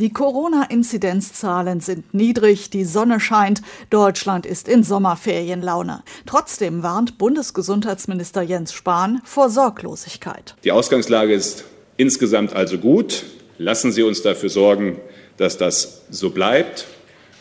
[0.00, 3.60] Die Corona-Inzidenzzahlen sind niedrig, die Sonne scheint,
[3.90, 6.02] Deutschland ist in Sommerferienlaune.
[6.24, 10.54] Trotzdem warnt Bundesgesundheitsminister Jens Spahn vor Sorglosigkeit.
[10.64, 11.66] Die Ausgangslage ist
[11.98, 13.24] insgesamt also gut.
[13.58, 14.96] Lassen Sie uns dafür sorgen,
[15.36, 16.86] dass das so bleibt.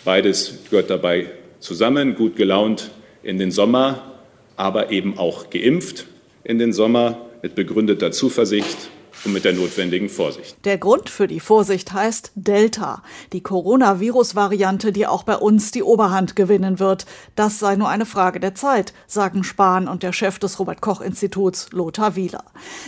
[0.03, 1.27] Beides gehört dabei
[1.61, 2.91] zusammen, gut gelaunt
[3.23, 4.15] in den Sommer,
[4.57, 6.07] aber eben auch geimpft
[6.43, 8.89] in den Sommer mit begründeter Zuversicht
[9.25, 10.57] und mit der notwendigen Vorsicht.
[10.65, 16.35] Der Grund für die Vorsicht heißt Delta, die Coronavirus-Variante, die auch bei uns die Oberhand
[16.35, 17.05] gewinnen wird.
[17.35, 22.15] Das sei nur eine Frage der Zeit, sagen Spahn und der Chef des Robert-Koch-Instituts, Lothar
[22.15, 22.45] Wieler.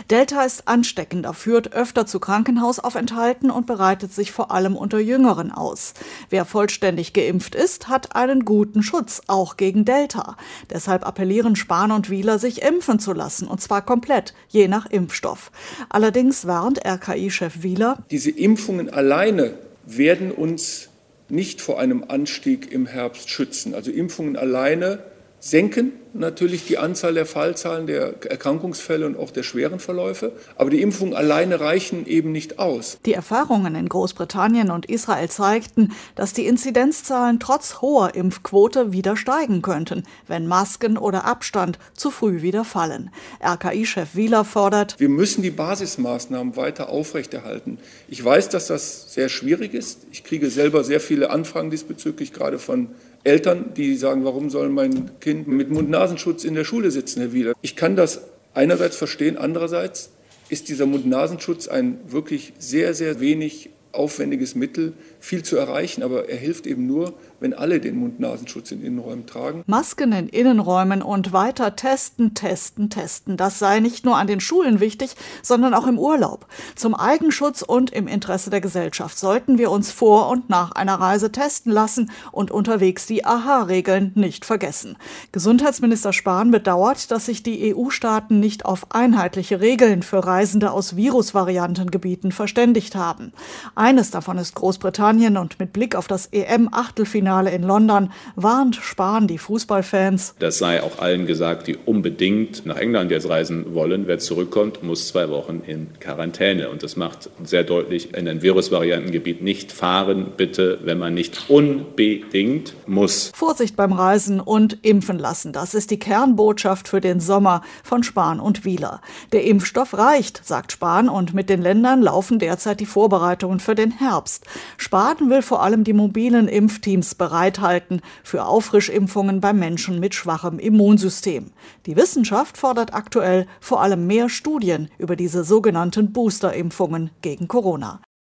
[0.09, 5.93] Delta ist ansteckender, führt öfter zu Krankenhausaufenthalten und bereitet sich vor allem unter Jüngeren aus.
[6.29, 10.37] Wer vollständig geimpft ist, hat einen guten Schutz, auch gegen Delta.
[10.69, 15.51] Deshalb appellieren Spahn und Wieler, sich impfen zu lassen, und zwar komplett, je nach Impfstoff.
[15.89, 19.55] Allerdings Allerdings warnt RKI-Chef Wieler, diese Impfungen alleine
[19.87, 20.89] werden uns
[21.29, 23.73] nicht vor einem Anstieg im Herbst schützen.
[23.73, 24.99] Also Impfungen alleine
[25.41, 30.33] senken natürlich die Anzahl der Fallzahlen, der Erkrankungsfälle und auch der schweren Verläufe.
[30.55, 32.99] Aber die Impfungen alleine reichen eben nicht aus.
[33.05, 39.61] Die Erfahrungen in Großbritannien und Israel zeigten, dass die Inzidenzzahlen trotz hoher Impfquote wieder steigen
[39.61, 43.09] könnten, wenn Masken oder Abstand zu früh wieder fallen.
[43.43, 47.79] RKI-Chef Wieler fordert, wir müssen die Basismaßnahmen weiter aufrechterhalten.
[48.07, 50.05] Ich weiß, dass das sehr schwierig ist.
[50.11, 52.89] Ich kriege selber sehr viele Anfragen diesbezüglich, gerade von
[53.23, 57.53] Eltern, die sagen, warum soll mein Kind mit Mund-Nasenschutz in der Schule sitzen, Herr Wieler?
[57.61, 58.21] Ich kann das
[58.53, 60.11] einerseits verstehen, andererseits
[60.49, 66.37] ist dieser Mund-Nasenschutz ein wirklich sehr, sehr wenig aufwendiges Mittel, viel zu erreichen, aber er
[66.37, 69.63] hilft eben nur, wenn alle den Mund-Nasenschutz in Innenräumen tragen.
[69.65, 73.37] Masken in Innenräumen und weiter testen, testen, testen.
[73.37, 76.45] Das sei nicht nur an den Schulen wichtig, sondern auch im Urlaub.
[76.75, 81.31] Zum Eigenschutz und im Interesse der Gesellschaft sollten wir uns vor und nach einer Reise
[81.31, 84.97] testen lassen und unterwegs die AHA-Regeln nicht vergessen.
[85.31, 92.31] Gesundheitsminister Spahn bedauert, dass sich die EU-Staaten nicht auf einheitliche Regeln für Reisende aus Virusvariantengebieten
[92.31, 93.33] verständigt haben.
[93.81, 99.39] Eines davon ist Großbritannien und mit Blick auf das EM-Achtelfinale in London warnt Spahn die
[99.39, 100.35] Fußballfans.
[100.37, 104.05] Das sei auch allen gesagt, die unbedingt nach England jetzt reisen wollen.
[104.05, 106.69] Wer zurückkommt, muss zwei Wochen in Quarantäne.
[106.69, 112.75] Und das macht sehr deutlich, in ein Virusvariantengebiet nicht fahren, bitte, wenn man nicht unbedingt
[112.85, 113.31] muss.
[113.33, 115.53] Vorsicht beim Reisen und impfen lassen.
[115.53, 119.01] Das ist die Kernbotschaft für den Sommer von Spahn und Wieler.
[119.31, 123.75] Der Impfstoff reicht, sagt Spahn, und mit den Ländern laufen derzeit die Vorbereitungen für für
[123.75, 124.43] den Herbst.
[124.75, 131.51] Spaten will vor allem die mobilen Impfteams bereithalten für Auffrischimpfungen bei Menschen mit schwachem Immunsystem.
[131.85, 138.01] Die Wissenschaft fordert aktuell vor allem mehr Studien über diese sogenannten Boosterimpfungen gegen Corona.